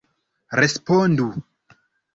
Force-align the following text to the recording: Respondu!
Respondu! 0.59 1.29